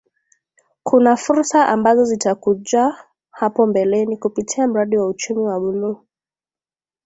Kuna 0.83 1.15
fursa 1.17 1.67
ambazo 1.67 2.03
zitakujahapo 2.05 3.67
mbeleni 3.67 4.17
kupitia 4.17 4.67
mradi 4.67 4.97
wa 4.97 5.07
Uchumi 5.07 5.41
wa 5.43 5.59
buluu 5.59 5.97